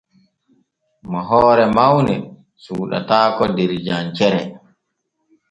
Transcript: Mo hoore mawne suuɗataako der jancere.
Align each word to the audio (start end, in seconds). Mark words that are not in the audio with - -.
Mo 1.09 1.19
hoore 1.29 1.65
mawne 1.75 2.15
suuɗataako 2.63 3.43
der 3.55 3.71
jancere. 3.85 4.41